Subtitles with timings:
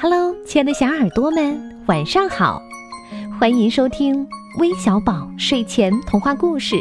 [0.00, 2.60] Hello，亲爱的小耳朵们，晚上好！
[3.38, 4.26] 欢迎收听
[4.58, 6.76] 微小宝睡前童话故事，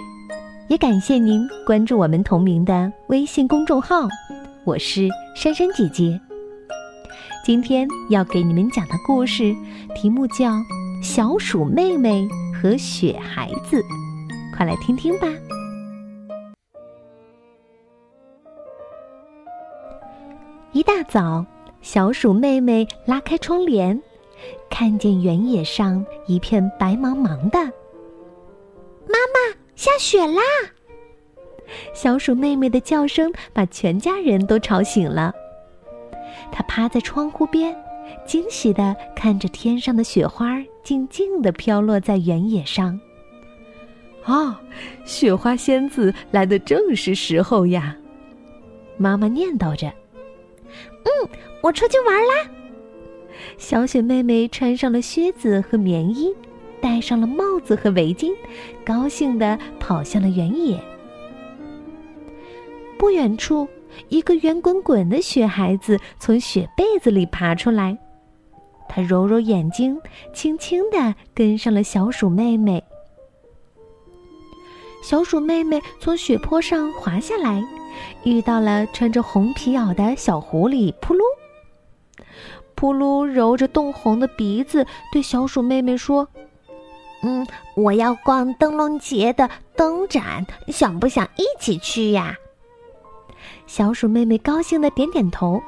[0.68, 4.08] 也感谢您关注我们同名的微信公众号。
[4.64, 6.20] 我是珊珊姐姐。
[7.44, 9.56] 今天要给你们讲的故事
[9.96, 10.52] 题目叫
[11.04, 13.82] 《小鼠妹妹和雪孩子》，
[14.56, 15.28] 快来听听吧。
[20.72, 21.46] 一大早。
[21.82, 24.00] 小鼠妹妹拉开窗帘，
[24.70, 27.60] 看见原野上一片白茫茫的。
[29.08, 30.42] 妈妈，下雪啦！
[31.94, 35.34] 小鼠妹妹的叫声把全家人都吵醒了。
[36.52, 37.76] 她趴在窗户边，
[38.26, 43.00] 惊喜地看着天上的雪花静静地飘落在原野上。
[44.26, 44.56] 哦，
[45.04, 47.98] 雪花仙子来的正是时候呀！
[48.98, 49.92] 妈妈念叨着。
[51.04, 51.30] 嗯，
[51.62, 52.50] 我出去玩啦。
[53.58, 56.34] 小雪妹妹穿上了靴子和棉衣，
[56.82, 58.32] 戴上了帽子和围巾，
[58.86, 60.80] 高兴地跑向了原野。
[62.98, 63.68] 不远处，
[64.10, 67.98] 一个圆滚滚的雪孩子从雪被子里爬出来，
[68.88, 70.00] 他揉揉眼睛，
[70.34, 72.84] 轻轻地跟上了小鼠妹妹。
[75.04, 77.64] 小鼠妹妹从雪坡上滑下来。
[78.24, 81.22] 遇到了穿着红皮袄的小狐狸扑噜，
[82.76, 86.28] 扑噜揉着冻红的鼻子，对小鼠妹妹说
[87.24, 92.36] ：“嗯，我要逛灯笼节的灯展，想不想一起去呀？”
[93.68, 95.62] 小鼠妹妹高兴的点点头，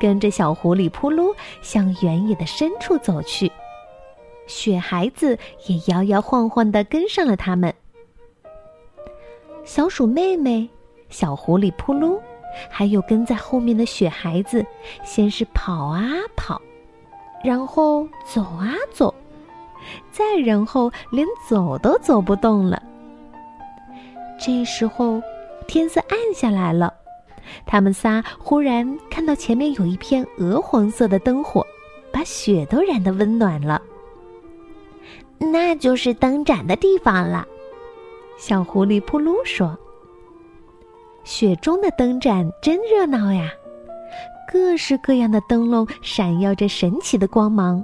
[0.00, 3.50] 跟着小狐狸扑噜向原野的深处走去。
[4.46, 7.72] 雪孩子也摇摇晃晃的跟上了他们。
[9.64, 10.68] 小鼠妹妹。
[11.14, 12.18] 小狐狸扑噜，
[12.68, 14.66] 还有跟在后面的雪孩子，
[15.04, 16.02] 先是跑啊
[16.34, 16.60] 跑，
[17.44, 19.14] 然后走啊走，
[20.10, 22.82] 再然后连走都走不动了。
[24.40, 25.22] 这时候，
[25.68, 26.92] 天色暗下来了，
[27.64, 31.64] 他们仨忽然看到前面有一片鹅黄色的灯火，
[32.12, 33.80] 把雪都染得温暖了。
[35.38, 37.46] 那就是灯盏的地方了，
[38.36, 39.78] 小狐狸扑噜说。
[41.24, 43.50] 雪中的灯展真热闹呀，
[44.50, 47.82] 各式各样的灯笼闪耀着神奇的光芒。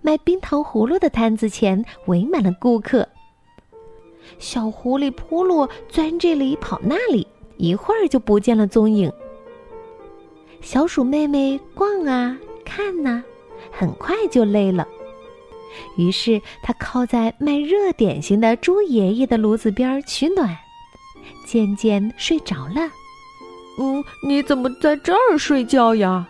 [0.00, 3.06] 卖冰糖葫芦的摊子前围满了顾客。
[4.38, 9.12] 小狐狸扑噜钻这里跑那里，一会儿就不见了踪影。
[10.60, 13.22] 小鼠妹妹逛啊看呐，
[13.72, 14.86] 很快就累了，
[15.96, 20.56] 于是她靠在卖热点心的猪爷爷的炉子边取暖。
[21.46, 22.90] 渐渐睡着了。
[23.78, 26.26] 嗯，你怎么在这儿睡觉呀？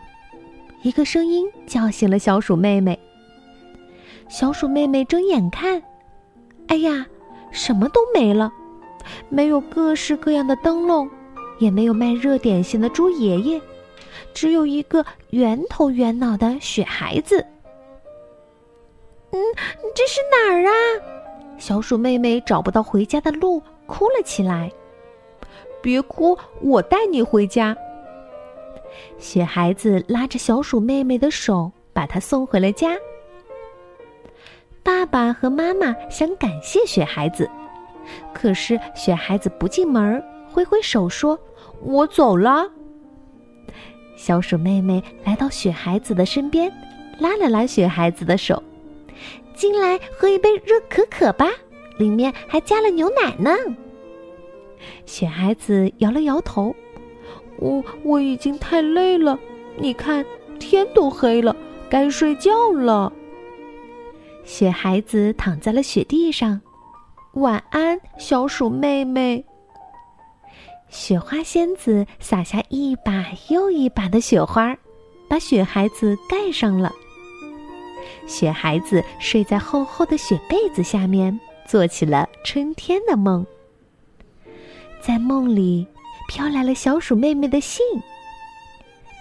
[0.82, 2.96] 一个声音叫醒了小鼠妹妹。
[4.28, 5.82] 小鼠妹妹睁眼看，
[6.66, 7.06] 哎呀，
[7.50, 8.52] 什么都没了，
[9.28, 11.08] 没有各式各样的灯笼，
[11.58, 13.60] 也没有卖热点心的猪爷爷，
[14.34, 17.44] 只有一个圆头圆脑的雪孩子。
[19.30, 19.38] 嗯，
[19.94, 20.72] 这是哪儿啊？
[21.58, 24.70] 小鼠妹妹找不到回家的路，哭了起来。
[25.86, 27.76] 别哭，我带你回家。
[29.18, 32.96] 雪孩子拉着小鼠妹妹的手，把她送回了家。
[34.82, 37.48] 爸爸和妈妈想感谢雪孩子，
[38.34, 40.20] 可是雪孩子不进门，
[40.52, 41.38] 挥挥手说
[41.86, 42.68] ：“我走了。”
[44.18, 46.68] 小鼠妹妹来到雪孩子的身边，
[47.20, 48.60] 拉了拉雪孩子的手
[49.54, 51.46] ：“进来喝一杯热可可吧，
[51.96, 53.52] 里面还加了牛奶呢。”
[55.04, 56.74] 雪孩子摇了摇头，
[57.58, 59.38] 我我已经太累了，
[59.76, 60.24] 你看
[60.58, 61.54] 天都黑了，
[61.88, 63.12] 该睡觉了。
[64.44, 66.60] 雪孩子躺在了雪地上，
[67.34, 69.44] 晚安，小鼠妹妹。
[70.88, 74.76] 雪花仙子撒下一把又一把的雪花，
[75.28, 76.92] 把雪孩子盖上了。
[78.28, 83.44] 雪孩子睡在厚厚的雪被子下面，做起了春天的梦。
[85.06, 85.86] 在梦里，
[86.26, 87.86] 飘来了小鼠妹妹的信。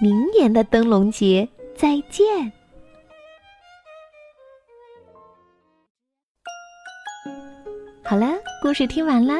[0.01, 1.47] 明年的灯笼节
[1.77, 2.51] 再见。
[8.03, 8.33] 好了，
[8.63, 9.35] 故事听完了。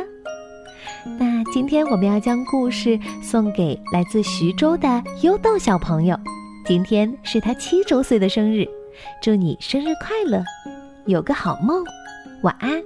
[1.17, 6.15] 那今天我们要将故事送给来自徐州的优豆小朋友，
[6.63, 8.67] 今天是他七周岁的生日，
[9.19, 10.43] 祝你生日快乐，
[11.07, 11.83] 有个好梦，
[12.43, 12.79] 晚安。